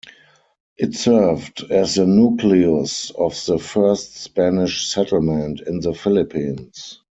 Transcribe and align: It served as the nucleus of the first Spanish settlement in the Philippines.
It 0.77 0.95
served 0.95 1.63
as 1.69 1.93
the 1.93 2.07
nucleus 2.07 3.11
of 3.11 3.39
the 3.45 3.59
first 3.59 4.15
Spanish 4.15 4.87
settlement 4.91 5.61
in 5.61 5.79
the 5.79 5.93
Philippines. 5.93 7.03